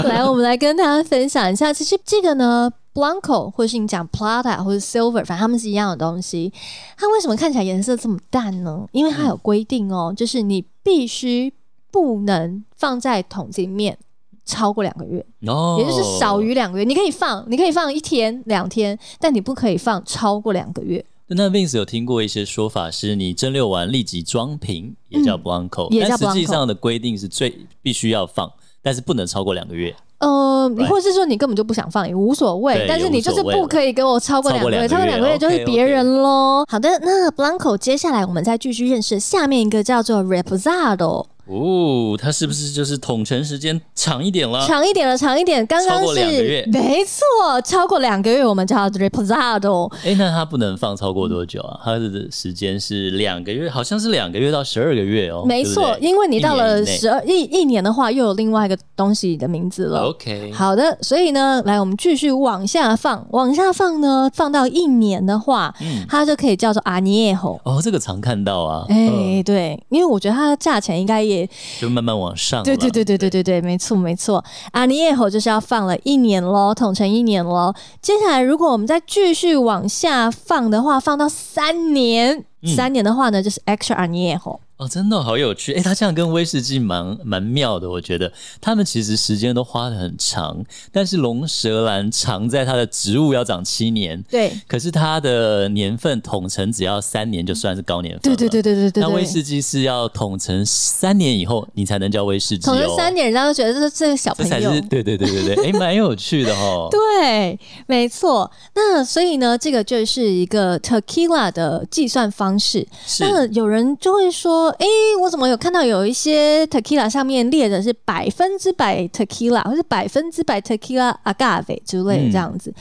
[0.05, 6.51] 来，我们来跟大家分享一下，其实这个呢，Blanco 或是你讲 Plata 或者 Silver，反正它们是一样的东西。
[6.97, 8.89] 它为什么看起来颜色这么淡呢？
[8.93, 11.53] 因为它有规定哦，就是你必须
[11.91, 13.99] 不能放在桶子里面
[14.47, 16.85] 超过两个月，哦，也就是少于两个月。
[16.85, 21.05] 你可以放，你可以放一天两天，但你不可以放超过两个月。
[21.27, 29.95] 那 Vince 有听过一些说法，是你蒸馏完立即装瓶，也叫 Blanco，嗯，也叫 Blanco，但实际上的规定是最必须要放，但是不能超过两个月。
[30.23, 36.65] 呃，你或者是说你根本就不想放也无所谓，但是你就是不可以给我超过两个月，超过两个月就是别人喽。
[36.71, 41.27] 好的，那 Blanco 接下来我们再继续认识下面一个叫做 Reposado。
[41.53, 44.67] 哦，它是不是就是统称时间长一点了？
[44.67, 45.65] 长一点了，长一点。
[45.67, 49.93] 刚刚是没错，超过两个月我们叫 reposado。
[50.05, 51.81] 哎，那它不能放超过多久啊？
[51.85, 55.45] 它的时间是两个月，好像是两个月到十二个月哦。
[55.45, 60.05] 没错，对对，因为你到了十二一一年的话，又有另外一个东西的名字了。
[60.05, 67.59] OK，好的，所以呢，来我们继续往下放，往下放呢，放到一年的话，嗯，它就可以叫做 añejo。
[67.65, 68.87] 哦，这个常看到啊。
[68.89, 71.42] 哎、呃，对，因为我觉得它的价钱应该也。
[71.81, 74.45] 就慢慢往上，对对对对对对对，没错没错。
[74.73, 77.75] Añejo 就是要放了一年喽，统成一年喽。
[78.01, 84.59] 接下来，如果我们再继续往下放的话，放到三年，嗯、三年的话呢，就是 Extra Añejo。
[84.83, 85.73] 哦，真的好有趣！
[85.75, 99.03] 哎，他这样跟威士忌蛮蛮妙的，我觉得他们其实时间都花的很长，但是龙舌兰长在它的植物要长七年，对，可是它的年份统称只要三年就算是高年份，对对对对对对。
[99.05, 106.89] 那威士忌是要统称三年以后你才能叫威士忌，哦，统称三年人家都觉得这是这个小朋友，这才是对对对对对，哎，蛮有趣的哦。
[106.91, 108.51] 对，没错。
[108.75, 112.85] 那所以呢，这个就是一个 Tequila 的计算方式。
[113.21, 114.72] 那有人就会说。
[114.79, 114.87] 哎，
[115.21, 122.73] 我怎么有看到有一些 tequila 上面列的是百分之百 tequila，或是百分之百 tequila agave 之类的这样子？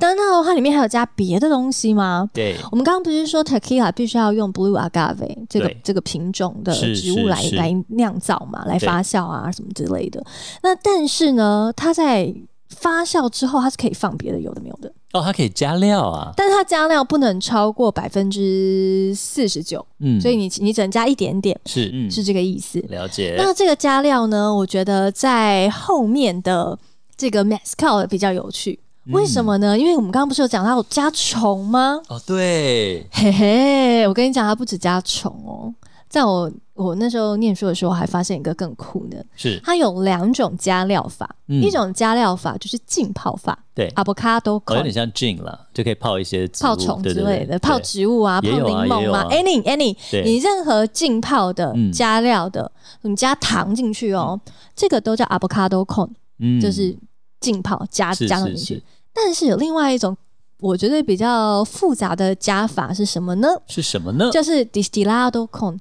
[0.00, 2.28] 但是它里面还有加别的东西吗？
[2.32, 10.24] 对，我们刚刚不是说 tequila 必须要用 blue agave 这个这个品种的植物来来酿造嘛，来发酵啊什么之类的。
[10.62, 12.34] 那但是呢，它在
[12.68, 14.92] 发酵之后，它是可以放别的，有的没有的。
[15.12, 22.78] 哦，它可以加料啊，但是它加料不能超过百分之四十九，嗯，所以你你只能加一点点，是，嗯，是这个意思。
[22.88, 23.34] 了解。
[23.38, 26.78] 那这个加料呢，我觉得在后面的
[27.16, 29.78] 这个 Mezcal 比较有趣，嗯、为什么呢？
[29.78, 32.00] 因为我们刚刚不是有讲到有加虫吗？
[32.08, 35.72] 哦，对，嘿嘿，我跟你讲，它不止加虫哦。
[36.08, 39.60] 在我我那时候念书的时候，还发现一个更酷的，是。
[39.62, 49.94] 它有两种加料法，嗯、一种加料法就是浸泡法，对，avocado，有点像 gin 了，就可以泡一些泡虫之类的，泡植物啊，泡柠檬啊，any any，
[50.24, 54.40] 你任何浸泡的加料的，你加糖进去哦，
[54.74, 56.08] 这个都叫 avocado con，
[56.60, 56.96] 就是
[57.40, 58.82] 浸泡加加进去。
[59.12, 60.16] 但是有另外一种，
[60.60, 63.48] 我觉得比较复杂的加法是什么呢？
[63.66, 64.30] 是什么呢？
[64.30, 65.76] 就是 distillado con。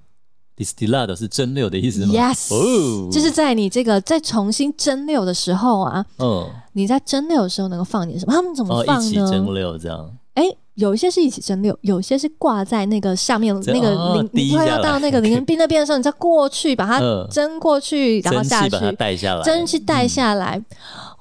[0.57, 8.33] Distillado 是蒸馏的意思吗？Yes，哦，就是在你这个在重新蒸馏的时候啊，嗯，你在蒸馏的时候能够放点什么？
[8.33, 9.05] 他们怎么放呢？
[9.05, 10.11] 一起蒸馏这样？
[10.33, 10.43] 哎，
[10.73, 20.59] 有一些是一起蒸馏，有些是挂在那个下面那个淋，你快要到那个淋冰 那边的时候，你再过去把它蒸过去，然后下去把它带下来，蒸汽带下来。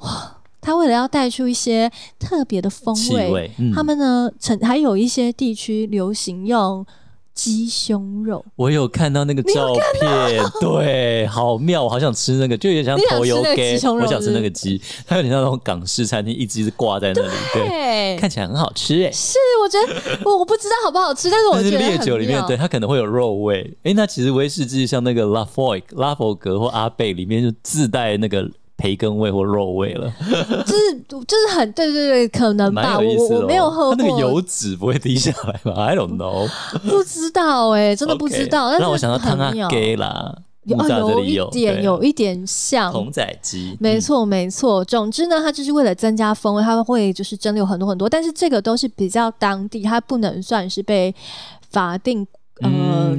[0.00, 6.84] 哇，它为了要带出一些特别的风味，他们呢，曾还有一些地区流行用。
[7.36, 19.12] 鸡胸肉，我有看到那个照片， 对，好妙，我好想吃那个，就有点像头油鸡，我想吃那个鸡，它有点像那种港式餐厅一直一直挂在那里，对，看起来很好吃诶。
[19.12, 23.76] 是，我觉得我我不知道好不好吃，但是我觉得烈酒里面，对，它可能会有肉味。
[23.82, 28.50] 诶，那其实威士忌像那个拉佛拉佛格或阿贝里面就自带那个。
[28.76, 30.12] 培根味或肉味了，
[30.66, 32.98] 就是就是很对对对，可能吧。
[32.98, 35.72] 我我没有喝过，它那个油脂不会滴下来吧？
[35.88, 36.46] I don't know，
[36.86, 38.70] 不知道哎、欸，真的不知道。
[38.78, 44.84] 让我想到汤阿给啦，有有一点有一点像童仔鸡，没错没错。
[44.84, 51.14] 总之呢，它就是为了增加风味，它会就是蒸馏很多很多，但是这个都是比较当地，它不能算是被
[51.70, 52.26] 法定。
[52.62, 53.16] 呃，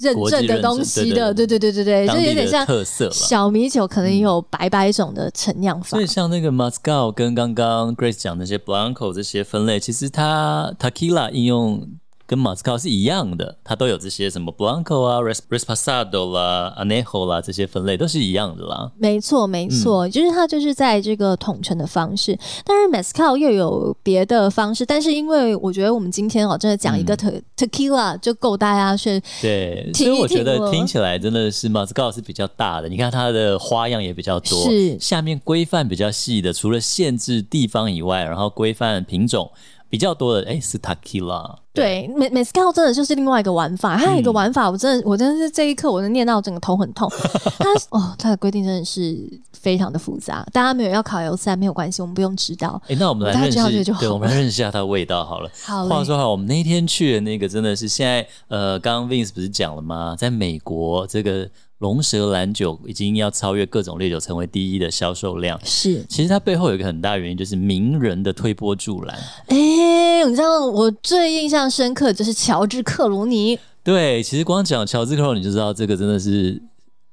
[0.00, 3.10] 认证的东西的，对对对对对，就有点像特色。
[3.10, 11.88] 小米酒可能有百百种的陈酿法，所以像那个 Moscow 跟刚刚 Grace 讲那些 Blanco 这些分类，其实它 Tequila 应用。
[12.30, 18.92] 跟马斯卡是一样的，它都有这些什么 Blanco 啊、Resposado 啦、Anejo 啦这些分类都是一样的啦。
[18.96, 22.38] 没错，没错，嗯、就是它就是在这个统称的方式。
[22.64, 27.16] 但是 Mezcal 又有别的方式，但是因为我觉得我们今天哦，真的讲一个
[27.56, 32.88] Tequila 就够大家去对，所以我觉得听起来真的是马斯卡是比较大的。
[32.88, 39.50] 你看它的花样也比较多，是下面规范比较细的，除了限制地方以外，然后规范品种。
[39.90, 43.96] 比较多的哎、欸、是 Tequila，对，Mezcal 真的就是另外一个玩法。
[43.96, 47.10] 它有一个玩法，我真的我真的是这一刻我能念到整个头很痛。
[47.58, 49.18] 它哦，它的规定真的是
[49.52, 50.46] 非常的复杂。
[50.52, 52.80] 大家没有要考 L 三没有关系，我们不用知道。
[52.84, 55.50] 哎、欸，那我们来认识，对，我们来认识一下它的味道好了。
[55.64, 60.14] 好嘞，话说好，我们那天去的那个真的是现在呃，刚刚 Vince 不是讲了吗？
[60.16, 61.50] 在美国这个。
[61.80, 65.58] 龙舌兰酒已经要超越各种烈酒，成为第一的销售量。
[65.64, 69.18] 是，其实它背后有一个很大原因，就是名人的推波助澜。
[69.46, 73.58] 哎、欸，你知道我最印象深刻就是乔治克鲁尼。
[73.82, 76.62] 对，其实光讲乔治克鲁尼就知道这个真的是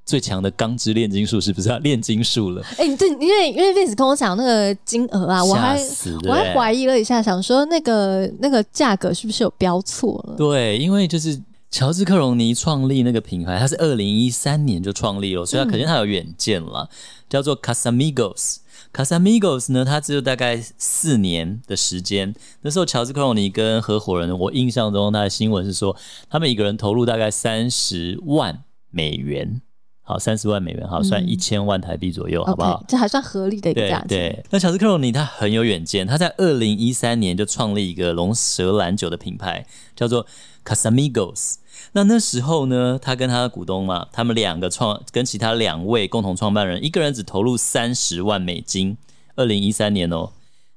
[0.05, 1.79] 最强的钢之炼金术，是不是啊？
[1.81, 2.61] 炼金术了。
[2.77, 5.79] 哎、欸，对，因为因为 Vince 跟我讲那个金额啊，我还
[6.27, 10.35] 我还怀疑了一下，想说那个那个价格是不是有标错了？
[10.35, 11.41] 对，因为就是。
[11.69, 16.89] 乔治克隆尼创立那个品牌，他是二零一三年就创立了，所以他肯定他有远见了。
[17.29, 22.33] 叫做 Casamigos，Casamigos 呢，他只有大概四年的时间。
[22.61, 25.97] 那时候乔治克隆尼跟合伙人，我印象中他的新闻是说，
[26.29, 29.61] 他们一个人投入大概三十万美元，
[30.07, 34.07] 好，三十万美元，好，算一千万台币左右，嗯、好不好？Okay, 这还算合理的一个价钱。
[34.07, 40.25] 对，那乔治克隆尼他很有远见，他在二零一三年就创立一个龙舌兰酒的品牌，叫做。
[40.67, 41.55] Casamigos，
[41.93, 48.97] 那那时候呢，他跟他的股东嘛，他们两个创跟其他两位共同创办人，一个人只投入三十万美金，
[49.37, 50.31] 二零一三年哦，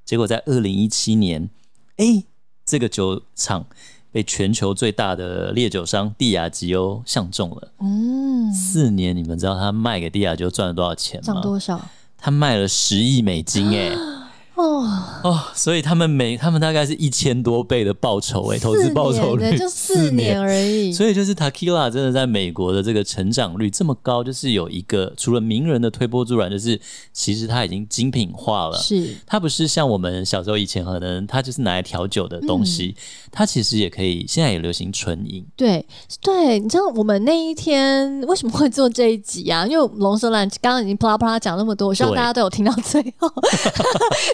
[0.05, 1.51] 结果在二零一七年，
[1.97, 2.23] 哎，
[2.65, 3.67] 这个酒厂
[4.13, 11.27] 被全球最大的烈酒商蒂亚吉欧相中了，嗯，四年，你们知道他卖给蒂亚吉欧赚了多少钱吗？
[11.27, 11.81] 涨多少？
[12.19, 13.91] 他卖了十亿美金，哎。
[14.61, 14.87] 哦
[15.23, 20.93] 哦，所以他们每他们大概是一千多倍的报酬诶，投资报酬率就四年而已。
[20.93, 26.79] 所以就是 Tequila 真的在美国的这个成长率这么高，就是有一个除了名人的推波助澜，就是
[27.13, 28.79] 其实它已经精品化了。
[28.79, 33.01] 是它不是像我们小时候以前可能它就是拿来调酒的东西，嗯、
[33.33, 35.45] 它其实也可以现在也流行纯饮。
[35.57, 35.85] 对
[36.21, 39.67] 对，你知道我们那一天为什么会做这一集啊？
[39.67, 43.31] 因为龙舌兰刚刚已经啪啦啪啦讲那么多，我希望大家都有听到最后。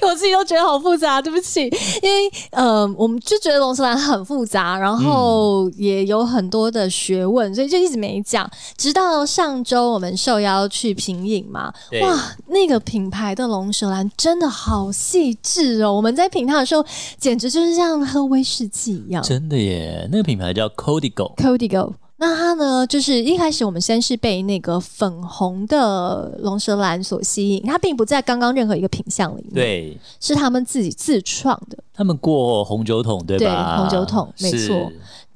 [0.01, 1.63] 对 自己都觉得好复杂，对不起。
[2.03, 8.51] 因为呃，我们就觉得龙舌兰很复杂，然后也有很多的学问，所以就一直没讲。
[8.77, 15.93] 直到上周我们受邀去品饮嘛，哇，那个品牌的龙舌兰真的好细致哦！
[15.93, 16.85] 我们在品它的时候，
[17.19, 19.23] 简直就是像喝威士忌一样。
[19.23, 21.93] 真的耶，那个品牌叫 Código，Código。
[22.19, 31.77] 那它呢，就是一开始我们先是被那个粉红的龙舌兰所吸引，它并不在刚刚任何一个品相里面，对，是他们自己自创的。
[31.93, 33.77] 他们过红酒桶，对吧？
[33.77, 34.91] 对，红酒桶，没错，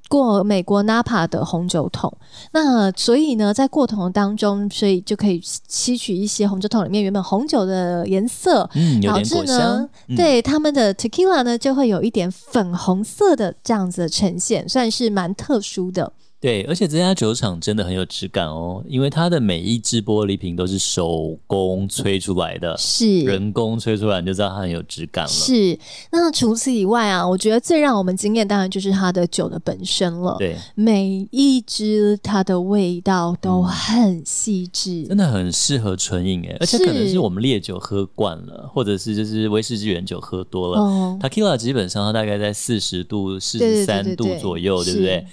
[0.08, 2.10] 过美国 Napa 的红酒桶。
[2.52, 5.38] 那所以呢，在过桶当中，所以就可以
[5.68, 9.00] 吸取一些红酒桶里面原本红酒的颜色，嗯。
[9.02, 16.10] 导致呢，嗯、对他们的 Tequila 呢，就会有一点粉红色的这样子的呈现，算是蛮特殊的。
[16.40, 25.30] 对，而且这家酒厂真的很有质感哦，因为它的每一支玻璃瓶都是手工吹出来的，是人工吹出来，你就知道它很有质感了。
[25.30, 25.78] 是，
[26.10, 30.36] 那除此以外啊，我觉得最让我们惊艳，当然就是它的酒的本身了。
[30.38, 40.80] 对，每一支它的味道都很细致，嗯、真的很适合纯饮诶，而且可能是我们烈酒喝惯了，或者是就是威士忌原酒喝多了。
[40.80, 45.26] 哦，Tequila 基本上它大概在四十度、四十三度左右，对不对？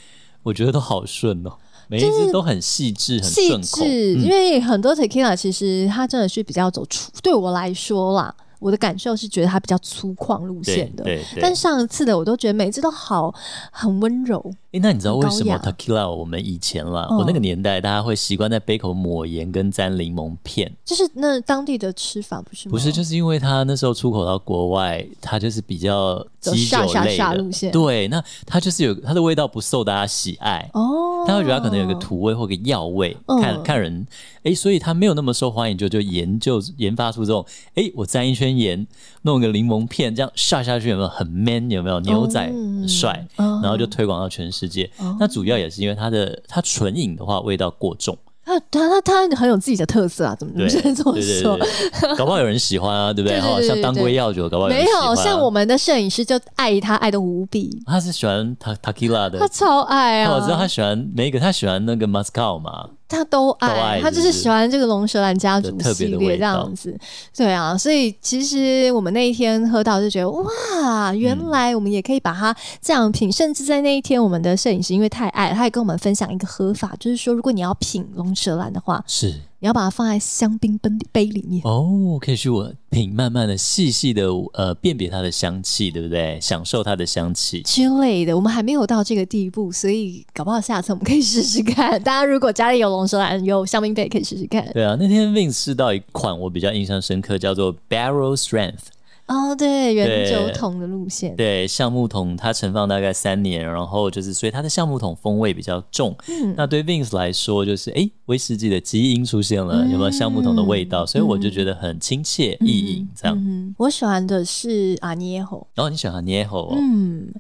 [0.48, 1.52] 我觉得都好顺哦，
[1.90, 3.86] 每一支都很细致、很顺口。
[3.86, 8.34] 因为很多 Tequila 其实它真的是比较走粗，对我来说啦。
[8.60, 11.04] 我的感受是觉得它比较粗犷路线的，
[11.40, 13.32] 但上一次的我都觉得每一次都好
[13.72, 14.52] 很温柔。
[14.68, 22.72] 哎、欸，那你知道为什么 Tequila 我们以前啦，我那个年代大家会习惯在杯口抹盐跟沾柠檬片，就是那当地的吃法不是吗？
[22.72, 27.38] 不是，就是因为它那时候出口到国外，它就是比较基酒类的。
[27.38, 27.72] 路线。
[27.72, 30.70] 对，那它就是有它的味道不受大家喜爱。
[30.74, 34.06] 哦，他会觉得它可能有个土味或个药味，嗯、看看人
[34.40, 38.86] 哎、欸，所以它没有那么受欢迎，就就研究研发出这种哎、欸，我沾一圈盐，
[39.28, 41.70] 弄个柠檬片，这样下下去有没有很 man？
[41.70, 42.50] 有没有牛仔
[42.88, 43.28] 帅？
[43.36, 44.90] 嗯、然后就推广到全世界。
[45.02, 48.18] 嗯、那主要也是因为它的它纯饮的话味道过重。
[48.46, 51.60] 他他他他很有自己的特色啊，怎么怎么这么说？
[52.16, 53.42] 搞不好有人喜欢啊，对不对？
[53.42, 55.16] 哈，像当归药酒，搞不好没有。
[55.16, 57.78] 像我们的摄影师就爱他爱的无比。
[57.86, 60.34] 他是喜欢塔塔基拉的，他超爱啊！
[60.34, 62.92] 我知道他喜欢每一个，他喜欢那个 Moscow 嘛。
[63.08, 66.98] 他都爱，他就是喜欢这个龙舌兰家族系列这样子，
[67.36, 79.34] 对啊，所以其实我们那一天喝到就觉得哇，原来我们也可以把它这样品，嗯、甚至在那一天，我们的摄影师因为太爱，他也跟我们分享一个喝法，就是说如果你要品龙舌兰的话，是。
[79.60, 86.38] 你要把它放在香槟杯杯里面哦，可以去我品，慢慢的、细细的呃辨别它的香气，对不对？
[86.40, 88.36] 享受它的香气之类的。
[88.36, 91.92] 我们还没有到这个地步，所以搞不好下次我们可以试试看。
[92.04, 94.64] 大家如果家里有龙舌兰、有香槟杯，可以试试看。
[94.74, 98.97] 对啊，那天 Vince 试到一款我比较印象深刻，叫做 Barrel Strength。
[99.28, 106.16] 哦，对，原酒桶的路线，对，橡木桶它存放大概三年，然后就是所以它的橡木桶风味比较重。
[106.30, 111.06] 嗯，那对 Vince 来说，就是哎，威士忌的基因出现了，嗯、有没有橡木桶的味道？
[111.06, 113.76] 所以我就觉得很亲切易饮，嗯、这样、嗯。
[113.78, 116.76] 我喜欢的是阿涅侯，然后你喜欢阿涅侯哦。
[116.80, 117.34] 嗯。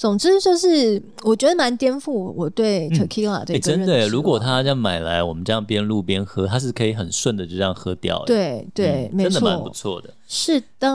[0.00, 8.24] 总之就是，我觉得蛮颠覆我对 Tequila 这个、嗯欸、真的，如果他这样买来，我们这样边录边喝，他是可以很顺的就这样喝掉。
[8.24, 10.08] 对对，真的蛮不错的。
[10.26, 10.88] 是的。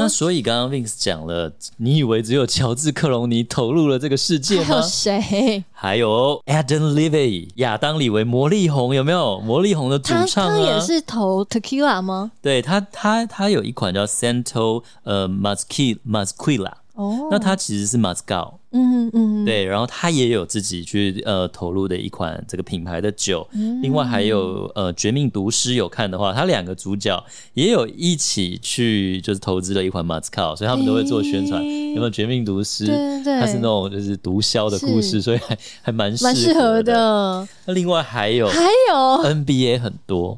[0.00, 4.64] 那所以刚刚 Vince 讲了，你以为只有乔治克隆尼投入了这个世界吗？
[4.64, 5.64] 还有谁？
[5.70, 9.38] 还有 Adam Levy 亚当李维魔力红有没有？
[9.38, 12.32] 魔力红的主唱啊，他也是投 Tequila 吗？
[12.42, 32.84] 对他，他他有一款叫 Santo 呃 Mazquila Mazquila 哦，那它其实是 Moscow，嗯嗯，对，然后他也有自己去呃投入的一款这个品牌的酒，嗯、另外还有呃绝命毒师有看的话，他两个主角也有一起去就是投资了一款 Moscow，所以他们都会做宣传，欸、有没有绝命毒师？
[32.86, 37.46] 对对，他是那种就是毒枭的故事，所以还还蛮蛮适合的。
[37.66, 38.96] 那另外还有还有。
[39.22, 40.36] NBA 很多。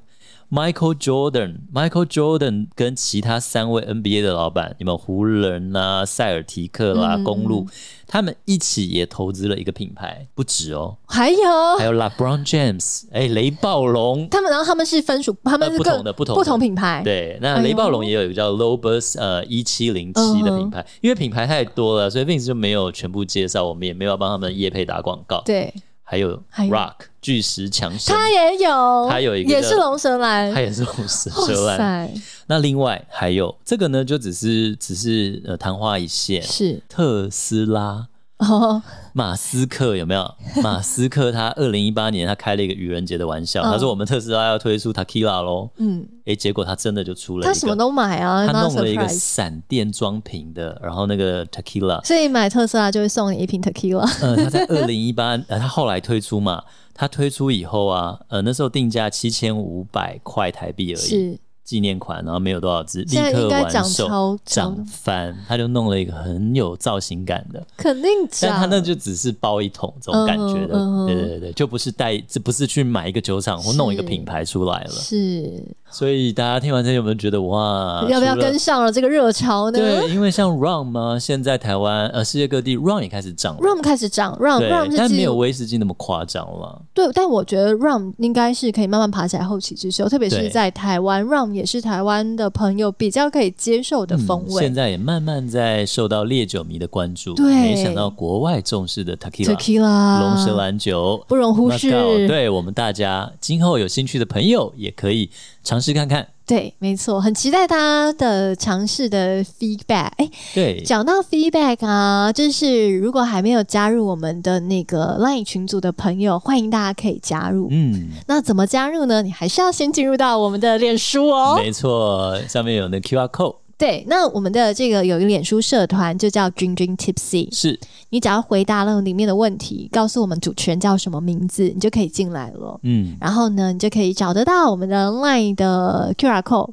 [0.51, 7.69] Michael Jordan，Michael Jordan 跟其他三位 NBA 的老板，你们湖人啊、塞尔提克啦、嗯、公鹿，
[8.09, 11.39] 他们一起也投资了一个品牌，不止哦，还有？
[11.79, 16.41] 还有 LeBron James，哎，雷暴龙，他们然后他们是分属，他们是、呃、不同的不同的。
[16.41, 25.73] 不同品牌，对，那雷暴龙也有一个叫 Lobus 呃一七零七的品牌，因为品牌太多了，所以 Vince 就没有全部介绍，我们也没有帮他们业配打广告，对。
[26.03, 26.43] 还有。
[26.57, 32.11] Rock 巨石强森，他也有，他有一个也是龙舌兰，他也是龙舌兰。
[32.47, 36.81] 那另外还有这个呢，就只是只是呃昙花一现，是。
[36.89, 38.09] 特斯拉
[38.41, 40.35] 哦，马斯克有没有？
[40.63, 45.71] 马斯克他二零一八年他开了一个愚人节的玩笑，他说我们特斯拉要推出 Tequila 喽。
[45.77, 54.09] 嗯，哎，结果他真的就出了，他什么都买啊，他弄了一个闪电装瓶的，然后那个 Tequila，所以买特斯拉就会送你一瓶 Tequila。
[54.23, 56.63] 嗯，他在二零一八，呃，他后来推出嘛，
[56.95, 61.01] 他推出以后啊，呃，那时候定价七千五百块台币而已。
[61.01, 61.39] 是。
[61.71, 75.63] 纪念款，然后没有多少支，立刻完售，涨翻，他就弄了一个很有造型感的，肯定涨，但他那就只是包一桶这种感觉的，嗯、对对对，就不是带，这不是去买一个酒厂或弄一个品牌出来了，是。
[75.93, 78.07] 所以大家听完这有没有觉得哇？
[78.09, 79.79] 要不要跟上了这个热潮呢？
[79.79, 86.81] 对，因为像 Rum 嘛，现在台湾呃世界各地 Rum 也开始涨，Rum 开始涨，Rum Rum 但没有威士忌那么夸张了。
[86.95, 94.61] 对，但我觉得 Rum 应该是可以慢慢爬起来后起之秀，特别是在台湾，Rum 也是台湾的朋友比较可以接受的风味。
[94.61, 97.35] 嗯、现在也慢慢在受到烈酒迷的关注。
[97.35, 101.91] 对，没想到国外重视的 Tequila 龙舌兰酒不容忽视。
[102.27, 105.31] 对我们大家今后有兴趣的朋友也可以
[105.63, 106.27] 尝试看看。
[106.47, 110.11] 对，没错，很期待大家的尝试的 feedback。
[110.17, 117.69] 哎，对，讲到 feedback 啊，就是如果还没有加入我们的那个 Line 群组的朋友，欢迎大家可以加入。
[117.71, 119.23] 嗯，那怎么加入呢？
[119.23, 121.57] 你还是要先进入到我们的脸书哦。
[121.63, 123.57] 没错，上面有那 QR code。
[123.81, 127.49] 对，那我们的这个有一个脸书社团，就叫 Drink Drink Tipsy。
[127.51, 132.79] 是，你只要回答了里面的问题，告诉我们主持人叫什么名字，你就可以进来了。
[132.83, 136.73] 嗯，然后呢，你就可以找得到我们的 Line 的 QR code。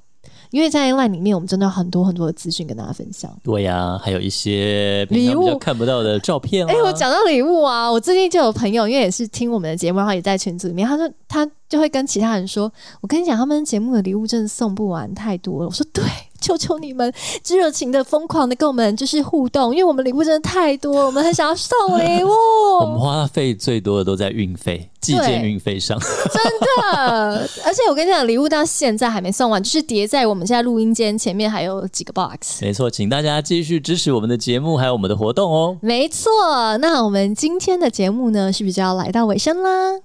[0.50, 3.30] 因为在 LINE 里面，我们真的有很多很多的资讯跟大家分享。
[3.44, 6.66] 对呀、啊，还有一些礼物看不到的照片。
[6.68, 16.04] 哎、欸，我讲到礼物啊，我最近就有朋友，因为也是听我们的节目，然后也在群组里面，他说他就会跟其他人说：“我跟你讲，他们节目的礼物真的送不完，太多了。”我说：“对。
[16.40, 17.12] ”求求你们，
[17.48, 22.30] 热情的、疯狂的跟我们就是互动，因为我们礼物真的太多，我们很想要送礼物。
[22.80, 27.50] 我们花费最多的都在运费、寄件运费上，真的。
[27.66, 32.62] 而且我跟你讲，礼物到现在还没送完，就是叠在我们现在录音间前面还有几个 box。
[32.62, 35.76] 没错，请大家继续支持我们的节目，还有我们的活动哦。
[35.82, 39.96] 没错，那我们今天的节目呢，是不是就要来到尾声啦？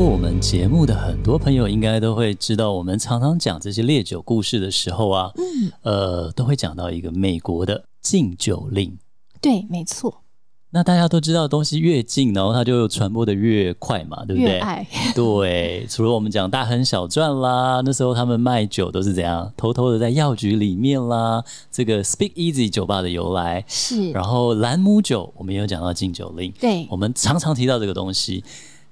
[0.00, 8.96] 过我们节目的很多朋友应该都会知道，我们常常讲这些烈酒故事的时候啊，嗯，呃，都会讲到一个美国的禁酒令。
[9.42, 10.22] 对，没错。
[10.70, 14.62] 那大家都知道，东西越禁，然后它就传播的越快嘛，对不对？
[15.14, 21.44] 对，除了我们讲大亨小传啦，那时候他们卖酒都是怎样，偷偷的在药局里面啦。
[21.70, 26.50] 这个 Speak Easy 酒吧的由来是，然后兰姆酒，我们也有讲到禁酒令。
[26.58, 28.42] 对，我们常常提到这个东西。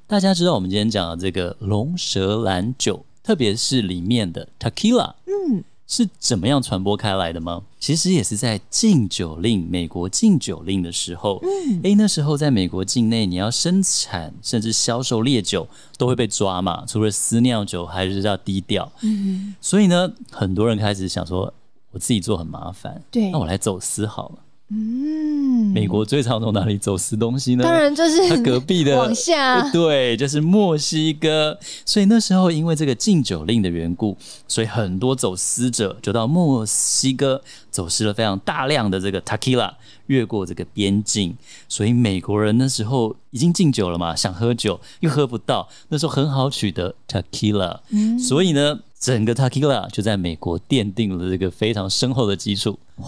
[0.08, 7.64] 大家知道我们今天讲的这个龙舌兰酒，特别是里面的 Tequila，嗯，是怎么样传播开来的吗？
[7.78, 21.52] 其实也是在禁酒令，美国禁酒令的时候，嗯，诶，那时候在美国境内，你要生产甚至销售烈酒都会被抓嘛，除了私酿酒，还是要低调，嗯，所以呢，很多人开始想说，
[21.90, 24.38] 我自己做很麻烦，对，那我来走私好了。
[24.70, 27.64] 嗯，美国最常从哪里走私东西呢？
[27.64, 31.58] 当然就是他隔壁的往下，对，就是墨西哥。
[31.86, 34.14] 所以那时候因为这个禁酒令的缘故，
[34.46, 39.72] 所以很多走私者就到墨西哥走私了非常大量的这个 Tequila，
[40.08, 41.34] 越过这个边境。
[41.66, 52.78] 所以美国人那时候已经禁酒了嘛，想喝酒又喝不到，那时候很好取得 Tequila，嗯，所以呢，整个 Tequila 就在美国奠定了这个非常深厚的基础。
[52.96, 53.06] 哇！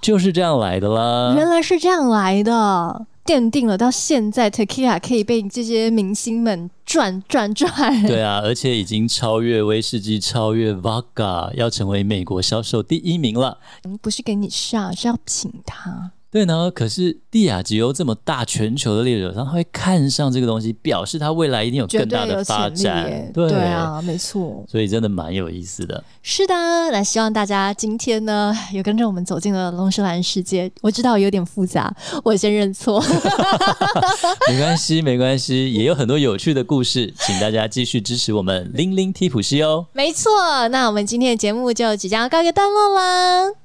[0.00, 7.68] 就是这样来的啦，原来是这样来的，奠定了到现在，Tequila 可以被这些明星们转转转。
[8.06, 13.58] 对啊，而且已经超越威士忌，超越 Vodka，要成为美国销售第一名了。
[13.84, 16.12] 嗯，不是给你上，是要请他。
[16.32, 23.32] 对呢，可是帝亚吉欧这么大全球的烈酒商，他会看上这个东西，表示他未来一定有更大的发展。
[23.34, 24.64] 对，对啊，没错。
[24.68, 26.04] 所以真的蛮有意思的。
[26.22, 26.54] 是的，
[26.92, 30.70] 那希望大家今天呢， 有跟着我们走进了龙舌兰世界。
[30.82, 33.02] 我知道有点复杂，我先认错。
[34.48, 39.86] 没关系，没关系，也有很多有趣的故事，请大家继续支持我们零零提普西哦。
[39.92, 43.50] 没错，那我们今天的节目就即将要告一个段落啦。